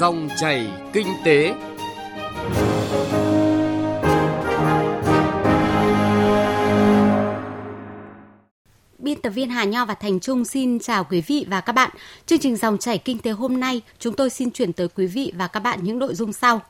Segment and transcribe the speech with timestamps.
[0.00, 1.54] Dòng chảy kinh tế.
[8.98, 11.90] Biên tập viên Hà Nho và Thành Trung xin chào quý vị và các bạn.
[12.26, 15.32] Chương trình dòng chảy kinh tế hôm nay, chúng tôi xin chuyển tới quý vị
[15.36, 16.60] và các bạn những nội dung sau.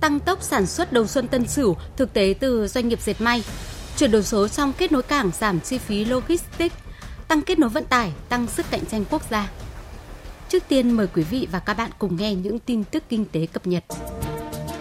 [0.00, 3.42] Tăng tốc sản xuất đầu xuân Tân Sửu, thực tế từ doanh nghiệp dệt may.
[3.96, 6.76] Chuyển đổi số trong kết nối cảng giảm chi phí logistics,
[7.28, 9.48] tăng kết nối vận tải, tăng sức cạnh tranh quốc gia.
[10.54, 13.46] Trước tiên mời quý vị và các bạn cùng nghe những tin tức kinh tế
[13.46, 13.84] cập nhật.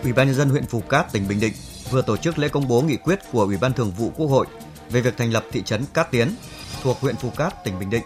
[0.04, 1.54] Ủy ban nhân dân huyện Phù Cát, tỉnh Bình Định
[1.92, 4.46] vừa tổ chức lễ công bố nghị quyết của Ủy ban Thường vụ Quốc hội
[4.90, 6.36] về việc thành lập thị trấn Cát Tiến
[6.84, 8.04] thuộc huyện Phù Cát, tỉnh Bình Định.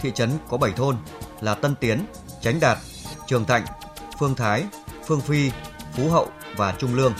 [0.00, 0.96] Thị trấn có 7 thôn
[1.40, 2.06] là Tân Tiến,
[2.40, 2.78] Chánh Đạt,
[3.26, 3.64] Trường Thạnh,
[4.18, 4.64] Phương Thái,
[5.06, 5.50] Phương Phi,
[5.92, 7.14] Phú Hậu và Trung Lương.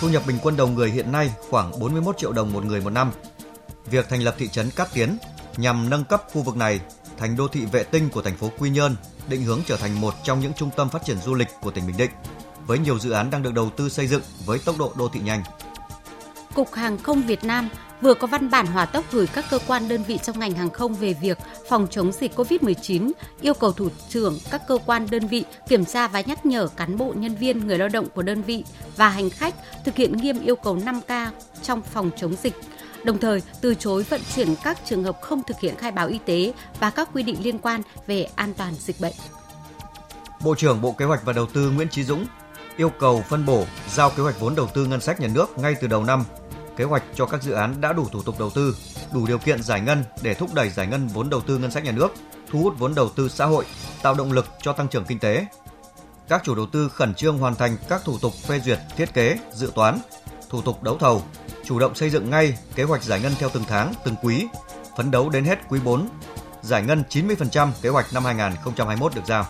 [0.00, 2.90] Thu nhập bình quân đầu người hiện nay khoảng 41 triệu đồng một người một
[2.90, 3.12] năm.
[3.86, 5.18] Việc thành lập thị trấn Cát Tiến
[5.56, 6.80] nhằm nâng cấp khu vực này
[7.18, 8.96] thành đô thị vệ tinh của thành phố Quy Nhơn,
[9.28, 11.86] định hướng trở thành một trong những trung tâm phát triển du lịch của tỉnh
[11.86, 12.10] Bình Định,
[12.66, 15.20] với nhiều dự án đang được đầu tư xây dựng với tốc độ đô thị
[15.24, 15.42] nhanh.
[16.54, 17.68] Cục Hàng không Việt Nam
[18.00, 20.70] vừa có văn bản hỏa tốc gửi các cơ quan đơn vị trong ngành hàng
[20.70, 25.26] không về việc phòng chống dịch COVID-19, yêu cầu thủ trưởng các cơ quan đơn
[25.26, 28.42] vị kiểm tra và nhắc nhở cán bộ nhân viên người lao động của đơn
[28.42, 28.64] vị
[28.96, 31.28] và hành khách thực hiện nghiêm yêu cầu 5K
[31.62, 32.54] trong phòng chống dịch
[33.04, 36.18] đồng thời từ chối vận chuyển các trường hợp không thực hiện khai báo y
[36.18, 39.14] tế và các quy định liên quan về an toàn dịch bệnh.
[40.44, 42.26] Bộ trưởng Bộ Kế hoạch và Đầu tư Nguyễn Chí Dũng
[42.76, 45.74] yêu cầu phân bổ giao kế hoạch vốn đầu tư ngân sách nhà nước ngay
[45.80, 46.24] từ đầu năm,
[46.76, 48.76] kế hoạch cho các dự án đã đủ thủ tục đầu tư,
[49.12, 51.84] đủ điều kiện giải ngân để thúc đẩy giải ngân vốn đầu tư ngân sách
[51.84, 52.08] nhà nước,
[52.50, 53.64] thu hút vốn đầu tư xã hội,
[54.02, 55.46] tạo động lực cho tăng trưởng kinh tế.
[56.28, 59.38] Các chủ đầu tư khẩn trương hoàn thành các thủ tục phê duyệt thiết kế,
[59.54, 59.98] dự toán,
[60.48, 61.22] thủ tục đấu thầu,
[61.68, 64.46] chủ động xây dựng ngay kế hoạch giải ngân theo từng tháng, từng quý,
[64.96, 66.08] phấn đấu đến hết quý 4,
[66.62, 69.46] giải ngân 90% kế hoạch năm 2021 được giao.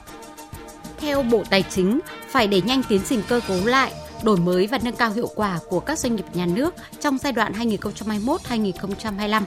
[1.00, 4.78] Theo Bộ Tài chính, phải đẩy nhanh tiến trình cơ cấu lại, đổi mới và
[4.82, 9.42] nâng cao hiệu quả của các doanh nghiệp nhà nước trong giai đoạn 2021-2025.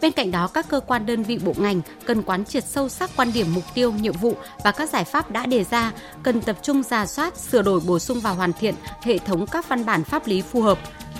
[0.00, 3.10] Bên cạnh đó, các cơ quan đơn vị bộ ngành cần quán triệt sâu sắc
[3.16, 6.56] quan điểm mục tiêu, nhiệm vụ và các giải pháp đã đề ra, cần tập
[6.62, 10.04] trung ra soát, sửa đổi bổ sung và hoàn thiện hệ thống các văn bản
[10.04, 10.78] pháp lý phù hợp,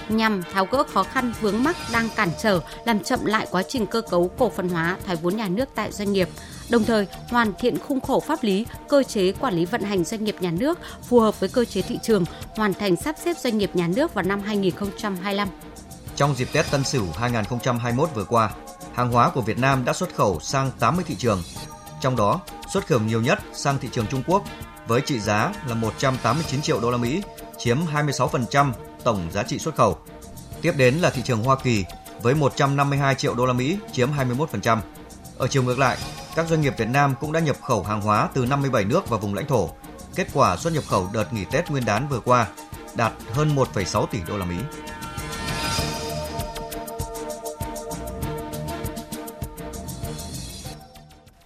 [0.09, 3.87] nhằm tháo gỡ khó khăn vướng mắc đang cản trở làm chậm lại quá trình
[3.87, 6.29] cơ cấu cổ phần hóa thoái vốn nhà nước tại doanh nghiệp
[6.73, 10.25] đồng thời hoàn thiện khung khổ pháp lý, cơ chế quản lý vận hành doanh
[10.25, 12.25] nghiệp nhà nước phù hợp với cơ chế thị trường,
[12.57, 15.49] hoàn thành sắp xếp doanh nghiệp nhà nước vào năm 2025.
[16.17, 18.51] Trong dịp Tết Tân Sửu 2021 vừa qua,
[18.95, 21.43] hàng hóa của Việt Nam đã xuất khẩu sang 80 thị trường.
[22.01, 22.41] Trong đó,
[22.73, 24.45] xuất khẩu nhiều nhất sang thị trường Trung Quốc
[24.87, 27.23] với trị giá là 189 triệu đô la Mỹ,
[27.59, 28.73] chiếm 26%
[29.05, 29.99] tổng giá trị xuất khẩu.
[30.63, 31.85] Tiếp đến là thị trường Hoa Kỳ
[32.23, 34.79] với 152 triệu đô la Mỹ, chiếm 21%.
[35.39, 35.97] Ở chiều ngược lại,
[36.35, 39.17] các doanh nghiệp Việt Nam cũng đã nhập khẩu hàng hóa từ 57 nước và
[39.17, 39.71] vùng lãnh thổ.
[40.15, 42.47] Kết quả xuất nhập khẩu đợt nghỉ Tết Nguyên đán vừa qua
[42.95, 44.57] đạt hơn 1,6 tỷ đô la Mỹ.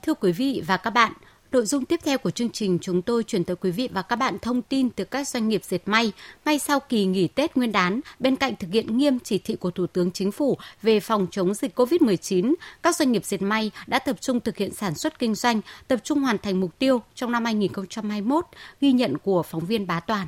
[0.03, 1.13] Thưa quý vị và các bạn,
[1.57, 4.17] Nội dung tiếp theo của chương trình chúng tôi chuyển tới quý vị và các
[4.17, 6.13] bạn thông tin từ các doanh nghiệp dệt may
[6.45, 8.01] ngay sau kỳ nghỉ Tết Nguyên đán.
[8.19, 11.55] Bên cạnh thực hiện nghiêm chỉ thị của Thủ tướng Chính phủ về phòng chống
[11.55, 15.35] dịch COVID-19, các doanh nghiệp dệt may đã tập trung thực hiện sản xuất kinh
[15.35, 18.45] doanh, tập trung hoàn thành mục tiêu trong năm 2021,
[18.81, 20.27] ghi nhận của phóng viên Bá Toàn.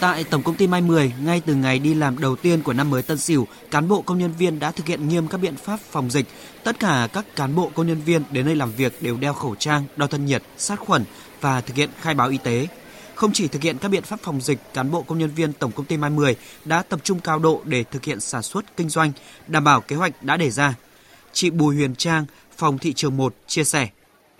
[0.00, 2.90] Tại Tổng công ty May 10, ngay từ ngày đi làm đầu tiên của năm
[2.90, 5.80] mới Tân Sửu, cán bộ công nhân viên đã thực hiện nghiêm các biện pháp
[5.80, 6.26] phòng dịch.
[6.64, 9.54] Tất cả các cán bộ công nhân viên đến nơi làm việc đều đeo khẩu
[9.54, 11.04] trang, đo thân nhiệt, sát khuẩn
[11.40, 12.68] và thực hiện khai báo y tế.
[13.14, 15.72] Không chỉ thực hiện các biện pháp phòng dịch, cán bộ công nhân viên Tổng
[15.72, 18.88] công ty Mai 10 đã tập trung cao độ để thực hiện sản xuất kinh
[18.88, 19.12] doanh,
[19.46, 20.74] đảm bảo kế hoạch đã đề ra.
[21.32, 22.26] Chị Bùi Huyền Trang,
[22.56, 23.88] phòng thị trường 1 chia sẻ.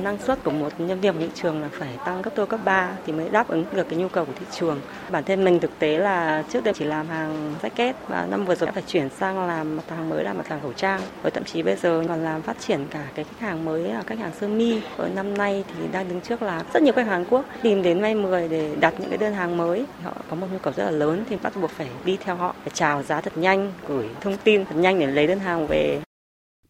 [0.02, 2.60] Năng suất của một nhân viên của thị trường là phải tăng gấp đôi cấp
[2.64, 4.80] 3 thì mới đáp ứng được cái nhu cầu của thị trường.
[5.10, 8.54] Bản thân mình thực tế là trước đây chỉ làm hàng jacket và năm vừa
[8.54, 11.00] rồi đã phải chuyển sang làm mặt hàng mới là mặt hàng khẩu trang.
[11.22, 14.02] Và thậm chí bây giờ còn làm phát triển cả cái khách hàng mới là
[14.06, 14.80] khách hàng sơ mi.
[14.96, 18.00] Ở năm nay thì đang đứng trước là rất nhiều khách hàng Quốc tìm đến
[18.00, 19.84] May 10 để đặt những cái đơn hàng mới.
[20.02, 22.54] Họ có một nhu cầu rất là lớn thì bắt buộc phải đi theo họ,
[22.60, 26.00] phải chào giá thật nhanh, gửi thông tin thật nhanh để lấy đơn hàng về.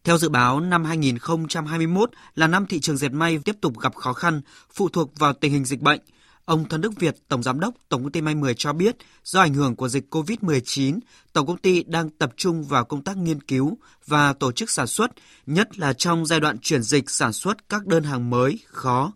[0.03, 4.13] Theo dự báo, năm 2021 là năm thị trường dệt may tiếp tục gặp khó
[4.13, 4.41] khăn,
[4.73, 5.99] phụ thuộc vào tình hình dịch bệnh.
[6.45, 9.41] Ông Thân Đức Việt, Tổng Giám đốc Tổng công ty May 10 cho biết, do
[9.41, 10.99] ảnh hưởng của dịch COVID-19,
[11.33, 13.77] Tổng công ty đang tập trung vào công tác nghiên cứu
[14.07, 15.11] và tổ chức sản xuất,
[15.45, 19.13] nhất là trong giai đoạn chuyển dịch sản xuất các đơn hàng mới, khó.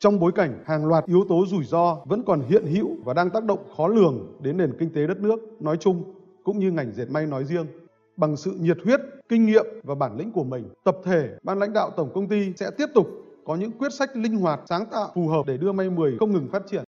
[0.00, 3.30] Trong bối cảnh hàng loạt yếu tố rủi ro vẫn còn hiện hữu và đang
[3.30, 6.14] tác động khó lường đến nền kinh tế đất nước nói chung,
[6.44, 7.66] cũng như ngành dệt may nói riêng,
[8.22, 11.72] bằng sự nhiệt huyết, kinh nghiệm và bản lĩnh của mình, tập thể ban lãnh
[11.72, 13.06] đạo tổng công ty sẽ tiếp tục
[13.46, 16.32] có những quyết sách linh hoạt, sáng tạo, phù hợp để đưa may 10 không
[16.32, 16.84] ngừng phát triển.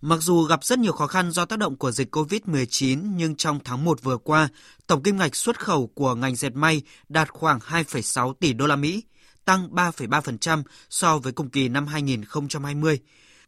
[0.00, 3.58] Mặc dù gặp rất nhiều khó khăn do tác động của dịch COVID-19 nhưng trong
[3.64, 4.48] tháng 1 vừa qua,
[4.86, 8.76] tổng kim ngạch xuất khẩu của ngành dệt may đạt khoảng 2,6 tỷ đô la
[8.76, 9.02] Mỹ,
[9.44, 12.98] tăng 3,3% so với cùng kỳ năm 2020.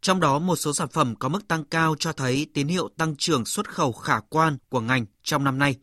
[0.01, 3.17] Trong đó một số sản phẩm có mức tăng cao cho thấy tín hiệu tăng
[3.19, 5.77] trưởng xuất khẩu khả quan của ngành trong năm nay.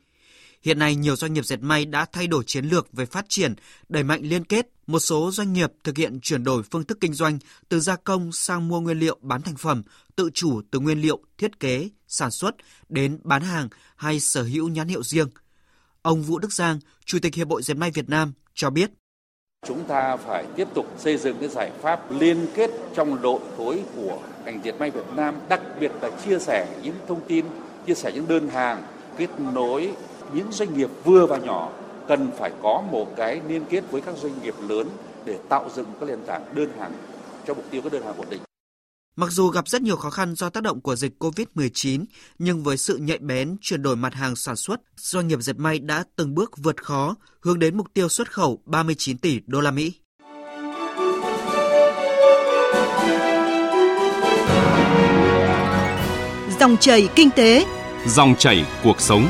[0.61, 3.55] Hiện nay nhiều doanh nghiệp dệt may đã thay đổi chiến lược về phát triển,
[3.89, 4.67] đẩy mạnh liên kết.
[4.87, 8.31] Một số doanh nghiệp thực hiện chuyển đổi phương thức kinh doanh từ gia công
[8.31, 9.83] sang mua nguyên liệu bán thành phẩm,
[10.15, 12.55] tự chủ từ nguyên liệu, thiết kế, sản xuất
[12.89, 15.27] đến bán hàng hay sở hữu nhãn hiệu riêng.
[16.01, 18.91] Ông Vũ Đức Giang, Chủ tịch Hiệp hội Dệt may Việt Nam cho biết.
[19.67, 23.83] Chúng ta phải tiếp tục xây dựng cái giải pháp liên kết trong đội khối
[23.95, 27.45] của ngành dệt may Việt Nam, đặc biệt là chia sẻ những thông tin,
[27.87, 28.83] chia sẻ những đơn hàng,
[29.17, 29.91] kết nối
[30.33, 31.71] những doanh nghiệp vừa và nhỏ
[32.07, 34.89] cần phải có một cái liên kết với các doanh nghiệp lớn
[35.25, 36.91] để tạo dựng các nền tảng đơn hàng
[37.47, 38.41] cho mục tiêu các đơn hàng ổn định.
[39.15, 42.05] Mặc dù gặp rất nhiều khó khăn do tác động của dịch COVID-19,
[42.39, 45.79] nhưng với sự nhạy bén chuyển đổi mặt hàng sản xuất, doanh nghiệp dệt may
[45.79, 49.71] đã từng bước vượt khó, hướng đến mục tiêu xuất khẩu 39 tỷ đô la
[49.71, 49.93] Mỹ.
[56.59, 57.65] Dòng chảy kinh tế,
[58.07, 59.27] Dòng chảy cuộc sống.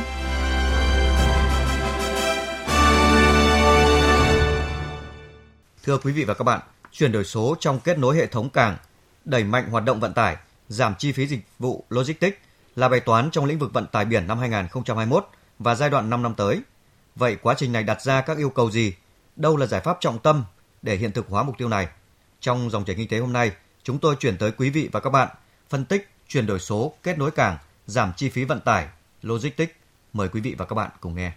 [5.83, 6.60] Thưa quý vị và các bạn,
[6.92, 8.78] chuyển đổi số trong kết nối hệ thống cảng,
[9.25, 10.38] đẩy mạnh hoạt động vận tải,
[10.69, 12.38] giảm chi phí dịch vụ logistics
[12.75, 15.28] là bài toán trong lĩnh vực vận tải biển năm 2021
[15.60, 16.62] và giai đoạn 5 năm tới.
[17.16, 18.94] Vậy quá trình này đặt ra các yêu cầu gì?
[19.36, 20.44] Đâu là giải pháp trọng tâm
[20.81, 21.88] để hiện thực hóa mục tiêu này?
[22.39, 23.51] Trong dòng chảy kinh tế hôm nay,
[23.84, 25.27] chúng tôi chuyển tới quý vị và các bạn
[25.69, 28.88] phân tích chuyển đổi số, kết nối cảng, giảm chi phí vận tải,
[29.22, 29.74] logistics.
[30.13, 31.31] Mời quý vị và các bạn cùng nghe.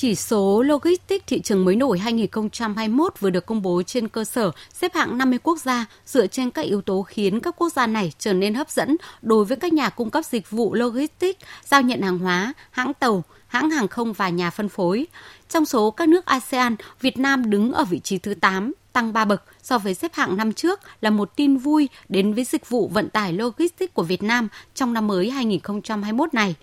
[0.00, 4.50] Chỉ số Logistics thị trường mới nổi 2021 vừa được công bố trên cơ sở
[4.72, 8.12] xếp hạng 50 quốc gia dựa trên các yếu tố khiến các quốc gia này
[8.18, 12.02] trở nên hấp dẫn đối với các nhà cung cấp dịch vụ logistics, giao nhận
[12.02, 15.06] hàng hóa, hãng tàu, hãng hàng không và nhà phân phối.
[15.48, 19.24] Trong số các nước ASEAN, Việt Nam đứng ở vị trí thứ 8, tăng 3
[19.24, 22.88] bậc so với xếp hạng năm trước là một tin vui đến với dịch vụ
[22.88, 26.54] vận tải logistics của Việt Nam trong năm mới 2021 này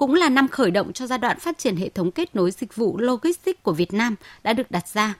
[0.00, 2.76] cũng là năm khởi động cho giai đoạn phát triển hệ thống kết nối dịch
[2.76, 5.14] vụ logistics của Việt Nam đã được đặt ra.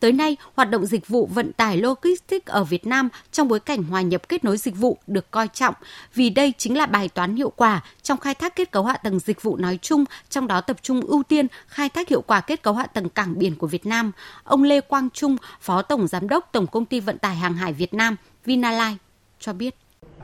[0.00, 3.82] Tới nay, hoạt động dịch vụ vận tải logistics ở Việt Nam trong bối cảnh
[3.82, 5.74] hòa nhập kết nối dịch vụ được coi trọng
[6.14, 9.18] vì đây chính là bài toán hiệu quả trong khai thác kết cấu hạ tầng
[9.18, 12.62] dịch vụ nói chung, trong đó tập trung ưu tiên khai thác hiệu quả kết
[12.62, 14.12] cấu hạ tầng cảng biển của Việt Nam.
[14.44, 17.72] Ông Lê Quang Trung, Phó Tổng Giám đốc Tổng Công ty Vận tải Hàng hải
[17.72, 18.96] Việt Nam, Vinalai,
[19.40, 19.74] cho biết.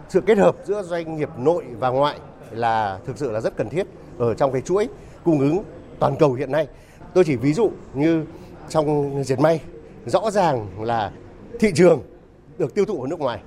[0.09, 2.19] Sự kết hợp giữa doanh nghiệp nội và ngoại
[2.51, 3.87] là thực sự là rất cần thiết
[4.19, 4.89] ở trong cái chuỗi
[5.25, 5.63] cung ứng
[5.99, 6.67] toàn cầu hiện nay.
[7.15, 8.25] Tôi chỉ ví dụ như
[8.69, 9.61] trong diệt may,
[10.07, 11.13] rõ ràng là
[11.61, 12.03] thị trường
[12.59, 13.41] được tiêu thụ ở nước ngoài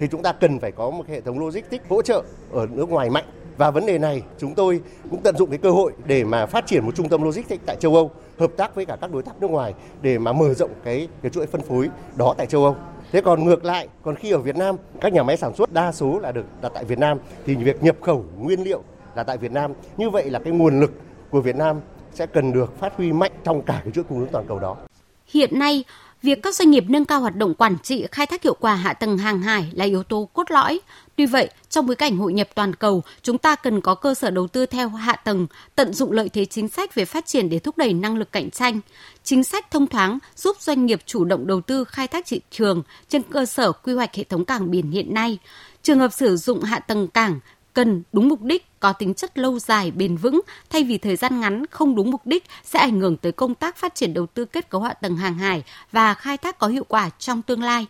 [0.00, 2.22] thì chúng ta cần phải có một hệ thống logistics hỗ trợ
[2.52, 3.24] ở nước ngoài mạnh
[3.56, 6.66] và vấn đề này chúng tôi cũng tận dụng cái cơ hội để mà phát
[6.66, 9.40] triển một trung tâm logistics tại châu Âu, hợp tác với cả các đối tác
[9.40, 12.76] nước ngoài để mà mở rộng cái cái chuỗi phân phối đó tại châu Âu.
[13.12, 15.92] Thế còn ngược lại, còn khi ở Việt Nam, các nhà máy sản xuất đa
[15.92, 18.82] số là được đặt tại Việt Nam thì việc nhập khẩu nguyên liệu
[19.14, 19.72] là tại Việt Nam.
[19.96, 20.92] Như vậy là cái nguồn lực
[21.30, 21.80] của Việt Nam
[22.12, 24.76] sẽ cần được phát huy mạnh trong cả cái chuỗi cung ứng toàn cầu đó.
[25.26, 25.84] Hiện nay,
[26.22, 28.92] việc các doanh nghiệp nâng cao hoạt động quản trị, khai thác hiệu quả hạ
[28.92, 30.80] tầng hàng hải là yếu tố cốt lõi.
[31.16, 34.30] Tuy vậy, trong bối cảnh hội nhập toàn cầu, chúng ta cần có cơ sở
[34.30, 37.58] đầu tư theo hạ tầng, tận dụng lợi thế chính sách về phát triển để
[37.58, 38.80] thúc đẩy năng lực cạnh tranh.
[39.24, 42.82] Chính sách thông thoáng giúp doanh nghiệp chủ động đầu tư khai thác thị trường
[43.08, 45.38] trên cơ sở quy hoạch hệ thống cảng biển hiện nay.
[45.82, 47.40] Trường hợp sử dụng hạ tầng cảng
[47.74, 51.40] cần đúng mục đích, có tính chất lâu dài, bền vững, thay vì thời gian
[51.40, 54.44] ngắn không đúng mục đích sẽ ảnh hưởng tới công tác phát triển đầu tư
[54.44, 55.62] kết cấu hạ tầng hàng hải
[55.92, 57.86] và khai thác có hiệu quả trong tương lai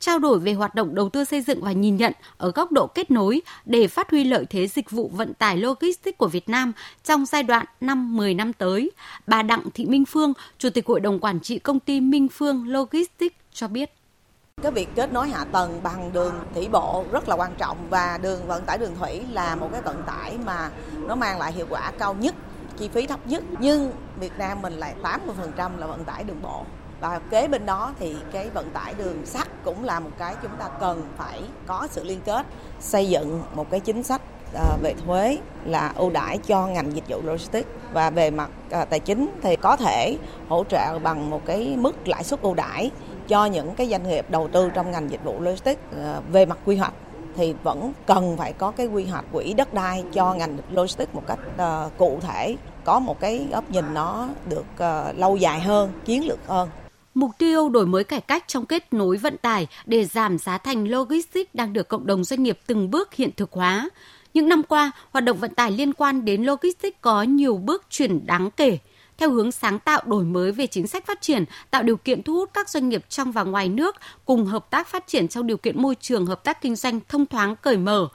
[0.00, 2.86] trao đổi về hoạt động đầu tư xây dựng và nhìn nhận ở góc độ
[2.86, 6.72] kết nối để phát huy lợi thế dịch vụ vận tải logistics của Việt Nam
[7.04, 8.90] trong giai đoạn 5-10 năm tới.
[9.26, 12.68] Bà Đặng Thị Minh Phương, Chủ tịch Hội đồng Quản trị Công ty Minh Phương
[12.68, 13.95] Logistics cho biết.
[14.62, 18.18] Cái việc kết nối hạ tầng bằng đường thủy bộ rất là quan trọng và
[18.22, 20.70] đường vận tải đường thủy là một cái vận tải mà
[21.06, 22.34] nó mang lại hiệu quả cao nhất,
[22.76, 23.44] chi phí thấp nhất.
[23.58, 26.62] Nhưng Việt Nam mình lại 80% là vận tải đường bộ
[27.00, 30.56] và kế bên đó thì cái vận tải đường sắt cũng là một cái chúng
[30.58, 32.46] ta cần phải có sự liên kết
[32.80, 34.20] xây dựng một cái chính sách
[34.54, 38.84] ờ, về thuế là ưu đãi cho ngành dịch vụ logistics và về mặt ờ,
[38.84, 42.90] tài chính thì có thể hỗ trợ bằng một cái mức lãi suất ưu đãi
[43.28, 46.58] cho những cái doanh nghiệp đầu tư trong ngành dịch vụ logistics ờ, về mặt
[46.64, 46.92] quy hoạch
[47.36, 51.22] thì vẫn cần phải có cái quy hoạch quỹ đất đai cho ngành logistics một
[51.26, 55.92] cách uh, cụ thể có một cái góc nhìn nó được uh, lâu dài hơn
[56.04, 56.68] chiến lược hơn
[57.14, 60.88] Mục tiêu đổi mới cải cách trong kết nối vận tải để giảm giá thành
[60.88, 63.88] logistics đang được cộng đồng doanh nghiệp từng bước hiện thực hóa.
[64.34, 68.26] Những năm qua, hoạt động vận tải liên quan đến logistics có nhiều bước chuyển
[68.26, 68.78] đáng kể
[69.18, 72.34] theo hướng sáng tạo đổi mới về chính sách phát triển, tạo điều kiện thu
[72.34, 75.56] hút các doanh nghiệp trong và ngoài nước cùng hợp tác phát triển trong điều
[75.56, 78.08] kiện môi trường hợp tác kinh doanh thông thoáng cởi mở.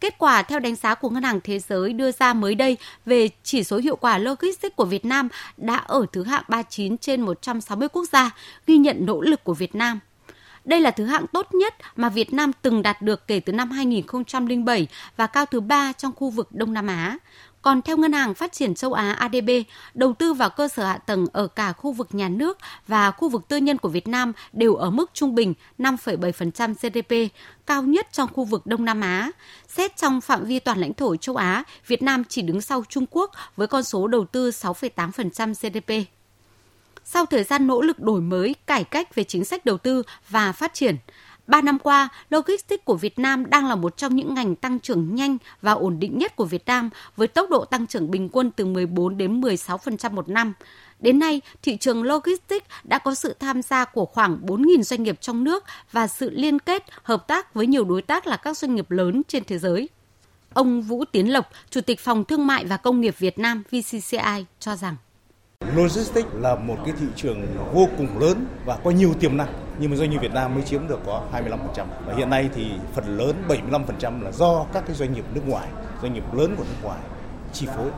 [0.00, 3.28] Kết quả theo đánh giá của Ngân hàng Thế giới đưa ra mới đây về
[3.42, 7.88] chỉ số hiệu quả logistics của Việt Nam đã ở thứ hạng 39 trên 160
[7.88, 8.30] quốc gia,
[8.66, 10.00] ghi nhận nỗ lực của Việt Nam
[10.64, 13.70] đây là thứ hạng tốt nhất mà Việt Nam từng đạt được kể từ năm
[13.70, 17.18] 2007 và cao thứ ba trong khu vực Đông Nam Á.
[17.64, 19.50] Còn theo Ngân hàng Phát triển châu Á ADB,
[19.94, 23.28] đầu tư vào cơ sở hạ tầng ở cả khu vực nhà nước và khu
[23.28, 27.34] vực tư nhân của Việt Nam đều ở mức trung bình 5,7% GDP,
[27.66, 29.30] cao nhất trong khu vực Đông Nam Á.
[29.68, 33.06] Xét trong phạm vi toàn lãnh thổ châu Á, Việt Nam chỉ đứng sau Trung
[33.10, 36.08] Quốc với con số đầu tư 6,8% GDP.
[37.04, 40.52] Sau thời gian nỗ lực đổi mới, cải cách về chính sách đầu tư và
[40.52, 40.96] phát triển,
[41.46, 45.14] Ba năm qua, logistics của Việt Nam đang là một trong những ngành tăng trưởng
[45.14, 48.50] nhanh và ổn định nhất của Việt Nam với tốc độ tăng trưởng bình quân
[48.50, 50.52] từ 14 đến 16% một năm.
[51.00, 55.20] Đến nay, thị trường logistics đã có sự tham gia của khoảng 4.000 doanh nghiệp
[55.20, 58.74] trong nước và sự liên kết, hợp tác với nhiều đối tác là các doanh
[58.74, 59.88] nghiệp lớn trên thế giới.
[60.54, 64.44] Ông Vũ Tiến Lộc, Chủ tịch Phòng Thương mại và Công nghiệp Việt Nam VCCI
[64.60, 64.96] cho rằng
[65.76, 69.90] Logistics là một cái thị trường vô cùng lớn và có nhiều tiềm năng nhưng
[69.90, 73.16] mà doanh nghiệp Việt Nam mới chiếm được có 25% và hiện nay thì phần
[73.18, 75.68] lớn 75% là do các cái doanh nghiệp nước ngoài,
[76.02, 76.98] doanh nghiệp lớn của nước ngoài
[77.54, 77.90] chi phối.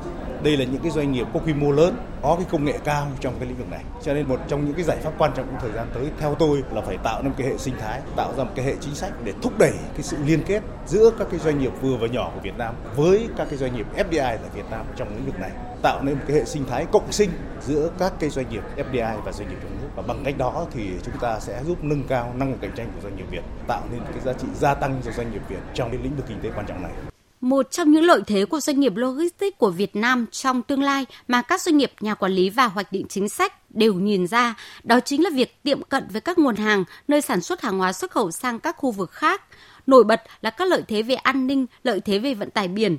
[0.42, 3.06] Đây là những cái doanh nghiệp có quy mô lớn, có cái công nghệ cao
[3.20, 3.84] trong cái lĩnh vực này.
[4.02, 6.34] Cho nên một trong những cái giải pháp quan trọng trong thời gian tới theo
[6.34, 8.74] tôi là phải tạo nên một cái hệ sinh thái, tạo ra một cái hệ
[8.80, 11.96] chính sách để thúc đẩy cái sự liên kết giữa các cái doanh nghiệp vừa
[11.96, 15.08] và nhỏ của Việt Nam với các cái doanh nghiệp FDI tại Việt Nam trong
[15.08, 15.50] lĩnh vực này
[15.82, 17.30] tạo nên một cái hệ sinh thái cộng sinh
[17.66, 20.66] giữa các cái doanh nghiệp FDI và doanh nghiệp trong nước và bằng cách đó
[20.70, 23.42] thì chúng ta sẽ giúp nâng cao năng lực cạnh tranh của doanh nghiệp Việt
[23.66, 26.24] tạo nên cái giá trị gia tăng cho doanh nghiệp Việt trong cái lĩnh vực
[26.28, 27.15] kinh tế quan trọng này.
[27.46, 31.06] Một trong những lợi thế của doanh nghiệp logistics của Việt Nam trong tương lai
[31.28, 34.54] mà các doanh nghiệp, nhà quản lý và hoạch định chính sách đều nhìn ra,
[34.84, 37.92] đó chính là việc tiệm cận với các nguồn hàng, nơi sản xuất hàng hóa
[37.92, 39.42] xuất khẩu sang các khu vực khác.
[39.86, 42.98] Nổi bật là các lợi thế về an ninh, lợi thế về vận tải biển.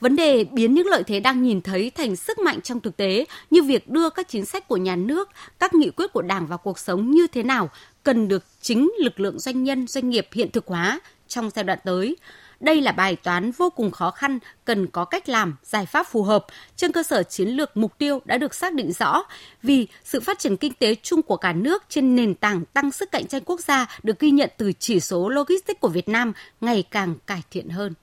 [0.00, 3.26] Vấn đề biến những lợi thế đang nhìn thấy thành sức mạnh trong thực tế
[3.50, 6.58] như việc đưa các chính sách của nhà nước, các nghị quyết của Đảng vào
[6.58, 7.70] cuộc sống như thế nào
[8.02, 11.78] cần được chính lực lượng doanh nhân, doanh nghiệp hiện thực hóa trong giai đoạn
[11.84, 12.16] tới.
[12.64, 16.22] Đây là bài toán vô cùng khó khăn, cần có cách làm, giải pháp phù
[16.22, 19.22] hợp trên cơ sở chiến lược mục tiêu đã được xác định rõ
[19.62, 23.12] vì sự phát triển kinh tế chung của cả nước trên nền tảng tăng sức
[23.12, 26.84] cạnh tranh quốc gia được ghi nhận từ chỉ số logistics của Việt Nam ngày
[26.90, 27.94] càng cải thiện hơn.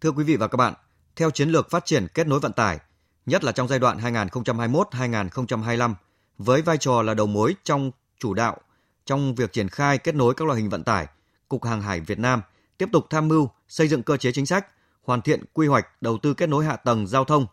[0.00, 0.74] Thưa quý vị và các bạn,
[1.16, 2.78] theo chiến lược phát triển kết nối vận tải,
[3.26, 5.94] nhất là trong giai đoạn 2021-2025,
[6.38, 8.56] với vai trò là đầu mối trong chủ đạo
[9.04, 11.06] trong việc triển khai kết nối các loại hình vận tải,
[11.48, 12.42] Cục Hàng hải Việt Nam
[12.78, 14.66] tiếp tục tham mưu xây dựng cơ chế chính sách,
[15.02, 17.46] hoàn thiện quy hoạch đầu tư kết nối hạ tầng giao thông.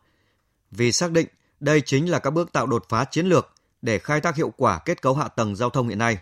[0.71, 1.27] Vì xác định
[1.59, 4.79] đây chính là các bước tạo đột phá chiến lược để khai thác hiệu quả
[4.85, 6.17] kết cấu hạ tầng giao thông hiện nay.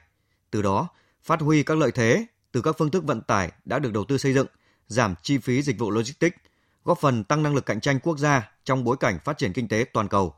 [0.51, 0.87] Từ đó,
[1.23, 4.17] phát huy các lợi thế từ các phương thức vận tải đã được đầu tư
[4.17, 4.47] xây dựng–
[4.87, 6.37] giảm chi phí dịch vụ logistics,
[6.83, 9.67] góp phần tăng năng lực cạnh tranh quốc gia trong bối cảnh phát triển kinh
[9.67, 10.33] tế toàn cầu.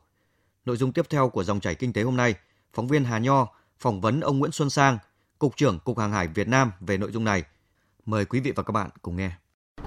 [0.64, 2.34] Nội dung tiếp theo của dòng chảy kinh tế hôm nay,
[2.72, 3.46] phóng viên Hà Nho
[3.78, 4.98] phỏng vấn ông Nguyễn Xuân Sang,
[5.38, 7.42] Cục trưởng Cục Hàng hải Việt Nam về nội dung này.
[8.06, 9.30] Mời quý vị và các bạn cùng nghe.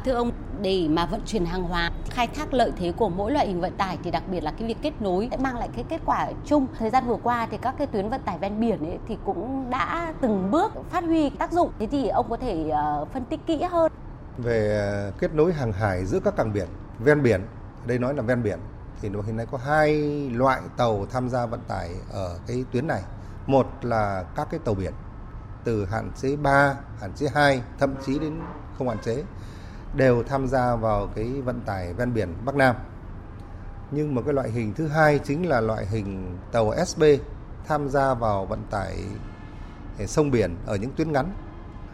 [0.06, 3.48] Thưa ông, để mà vận chuyển hàng hóa, khai thác lợi thế của mỗi loại
[3.48, 5.86] hình vận tải thì đặc biệt là cái việc kết nối sẽ mang lại cái
[5.90, 6.68] kết quả chung.
[6.80, 9.70] Thời gian vừa qua thì các cái tuyến vận tải ven biển ấy thì cũng
[9.70, 11.72] đã từng bước phát huy tác dụng.
[11.80, 13.92] Thế thì ông có thể uh, phân tích kỹ hơn
[14.38, 16.68] về à, kết nối hàng hải giữa các cảng biển
[17.00, 17.42] ven biển
[17.86, 18.60] đây nói là ven biển
[19.02, 23.02] thì hiện nay có hai loại tàu tham gia vận tải ở cái tuyến này
[23.48, 24.94] một là các cái tàu biển
[25.64, 28.40] từ hạn chế 3, hạn chế 2, thậm chí đến
[28.78, 29.24] không hạn chế
[29.96, 32.76] đều tham gia vào cái vận tải ven biển Bắc Nam.
[33.92, 37.04] Nhưng một cái loại hình thứ hai chính là loại hình tàu SB
[37.68, 39.04] tham gia vào vận tải
[40.00, 41.34] à, sông biển ở những tuyến ngắn.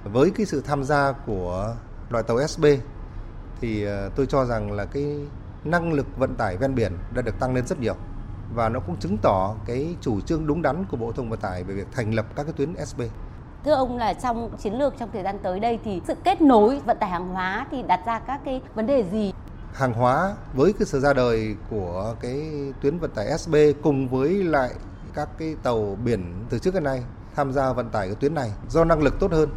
[0.04, 1.76] Với cái sự tham gia của
[2.10, 2.66] loại tàu SB
[3.62, 5.16] thì ờ, tôi cho rằng là cái
[5.64, 7.96] năng lực vận tải ven biển đã được tăng lên rất nhiều
[8.56, 11.64] và nó cũng chứng tỏ cái chủ trương đúng đắn của Bộ Thông Vận tải
[11.64, 13.02] về việc thành lập các cái tuyến SB.
[13.66, 16.80] Thưa ông là trong chiến lược trong thời gian tới đây thì sự kết nối
[16.86, 19.34] vận tải hàng hóa thì đặt ra các cái vấn đề gì?
[19.74, 24.44] Hàng hóa với cái sự ra đời của cái tuyến vận tải SB cùng với
[24.44, 24.70] lại
[25.14, 27.04] các cái tàu biển từ trước đến nay
[27.36, 29.50] tham gia vận tải cái tuyến này do năng lực tốt hơn,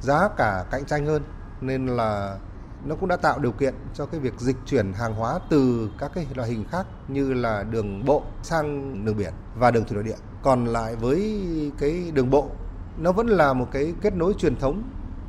[0.00, 1.22] giá cả cạnh tranh hơn
[1.60, 2.38] nên là
[2.84, 6.10] nó cũng đã tạo điều kiện cho cái việc dịch chuyển hàng hóa từ các
[6.14, 10.04] cái loại hình khác như là đường bộ sang đường biển và đường thủy nội
[10.04, 10.16] địa.
[10.42, 11.42] Còn lại với
[11.78, 12.50] cái đường bộ
[12.98, 14.82] nó vẫn là một cái kết nối truyền thống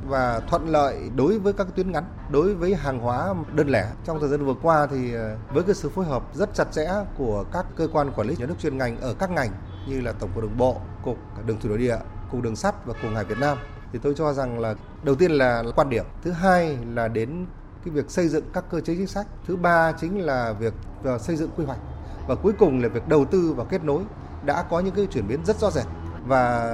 [0.08, 3.86] và thuận lợi đối với các tuyến ngắn, đối với hàng hóa đơn lẻ.
[4.04, 6.88] Trong thời gian vừa qua thì ờ, với cái sự phối hợp rất chặt chẽ
[7.18, 9.50] của các cơ quan quản lý nhà nước chuyên ngành ở các ngành
[9.88, 11.96] như là Tổng cục Đường bộ, Cục Đường thủy nội địa,
[12.30, 13.58] Cục Đường sắt và Cục Hải Việt Nam
[13.92, 17.46] thì tôi cho rằng là đầu tiên là quan điểm, thứ hai là đến
[17.84, 21.18] cái việc xây dựng các cơ chế chính sách, thứ ba chính là việc ờ,
[21.18, 21.78] xây dựng quy hoạch
[22.26, 24.02] và cuối cùng là việc đầu tư và kết nối
[24.44, 25.84] đã có những cái chuyển biến rất rõ rệt.
[26.26, 26.70] Và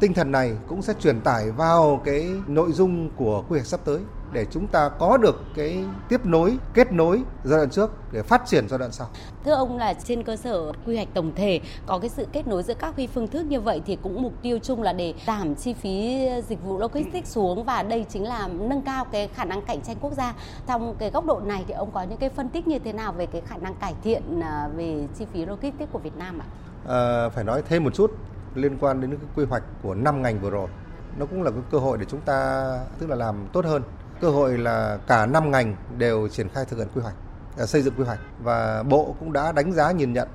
[0.00, 3.80] tinh thần này cũng sẽ truyền tải vào cái nội dung của quy hoạch sắp
[3.84, 3.98] tới
[4.32, 8.42] để chúng ta có được cái tiếp nối, kết nối giai đoạn trước để phát
[8.46, 9.08] triển giai đoạn sau.
[9.44, 12.62] Thưa ông là trên cơ sở quy hoạch tổng thể có cái sự kết nối
[12.62, 15.54] giữa các huy phương thức như vậy thì cũng mục tiêu chung là để giảm
[15.54, 19.62] chi phí dịch vụ logistics xuống và đây chính là nâng cao cái khả năng
[19.62, 20.34] cạnh tranh quốc gia.
[20.66, 23.12] Trong cái góc độ này thì ông có những cái phân tích như thế nào
[23.12, 26.46] về cái khả năng cải thiện à, về chi phí logistics của Việt Nam ạ?
[26.88, 28.10] À, phải nói thêm một chút
[28.54, 30.68] liên quan đến cái quy hoạch của năm ngành vừa rồi
[31.18, 33.82] nó cũng là cái cơ hội để chúng ta tức là làm tốt hơn
[34.20, 37.14] cơ hội là cả năm ngành đều triển khai thực hiện quy hoạch
[37.58, 38.18] à, xây dựng quy hoạch.
[38.42, 40.28] Và bộ cũng đã đánh giá nhìn nhận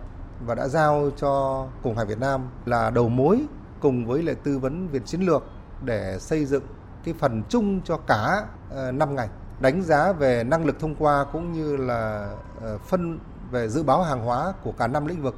[0.45, 3.41] và đã giao cho Cục Hải Việt Nam là đầu mối
[3.79, 5.43] cùng với lại tư vấn Việt chiến lược
[5.81, 6.63] để xây dựng
[7.03, 9.29] cái phần chung cho cả ờ, năm ngành.
[9.59, 13.19] Đánh giá về năng lực thông qua cũng như là ờ, phân
[13.51, 15.35] về dự báo hàng hóa của cả năm lĩnh vực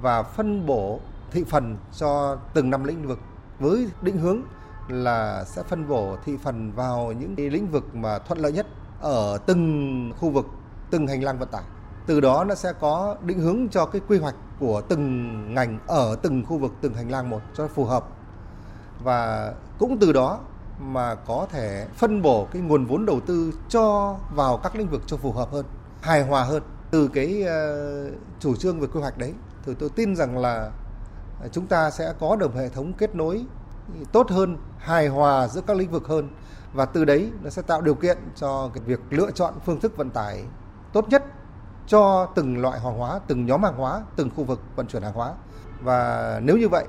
[0.00, 1.00] và phân bổ
[1.30, 3.18] thị phần cho từng năm lĩnh vực
[3.58, 4.42] với định hướng
[4.88, 8.66] là sẽ phân bổ thị phần vào những cái lĩnh vực mà thuận lợi nhất
[9.00, 10.46] ở từng khu vực,
[10.90, 11.62] từng hành lang vận tải.
[12.06, 16.16] Từ đó nó sẽ có định hướng cho cái quy hoạch của từng ngành ở
[16.22, 18.08] từng khu vực, từng hành lang một cho phù hợp.
[19.02, 20.38] Và cũng từ đó
[20.80, 25.02] mà có thể phân bổ cái nguồn vốn đầu tư cho vào các lĩnh vực
[25.06, 25.66] cho phù hợp hơn,
[26.00, 26.62] hài hòa hơn.
[26.90, 29.32] Từ cái ờ, chủ trương về quy hoạch đấy
[29.66, 30.70] thì tôi tin rằng là
[31.52, 33.44] chúng ta sẽ có được hệ thống kết nối
[34.12, 36.28] tốt hơn, hài hòa giữa các lĩnh vực hơn
[36.72, 39.96] và từ đấy nó sẽ tạo điều kiện cho cái việc lựa chọn phương thức
[39.96, 40.44] vận tải
[40.92, 41.24] tốt nhất
[41.86, 45.12] cho từng loại hàng hóa, từng nhóm hàng hóa, từng khu vực vận chuyển hàng
[45.12, 45.32] hóa.
[45.80, 46.84] Và nếu như vậy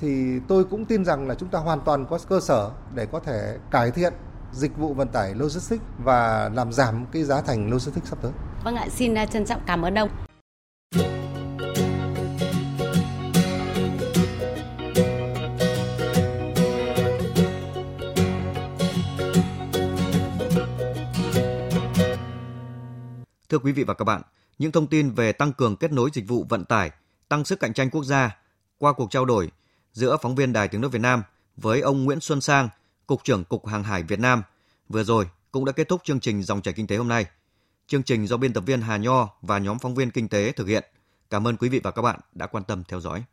[0.00, 3.20] thì tôi cũng tin rằng là chúng ta hoàn toàn có cơ sở để có
[3.20, 4.12] thể cải thiện
[4.52, 8.32] dịch vụ vận tải logistics và làm giảm cái giá thành logistics sắp tới.
[8.64, 10.08] Vâng ạ, xin à, trân trọng cảm ơn ông.
[23.56, 24.22] Thưa quý vị và các bạn,
[24.58, 26.90] những thông tin về tăng cường kết nối dịch vụ vận tải,
[27.28, 28.36] tăng sức cạnh tranh quốc gia
[28.78, 29.50] qua cuộc trao đổi
[29.92, 31.22] giữa phóng viên Đài Tiếng nói Việt Nam
[31.56, 32.68] với ông Nguyễn Xuân Sang,
[33.06, 34.42] Cục trưởng Cục Hàng hải Việt Nam
[34.88, 37.26] vừa rồi cũng đã kết thúc chương trình Dòng chảy kinh tế hôm nay.
[37.86, 40.66] Chương trình do biên tập viên Hà Nho và nhóm phóng viên kinh tế thực
[40.66, 40.84] hiện.
[41.30, 43.24] Cảm ơn quý vị và các bạn đã quan tâm theo dõi.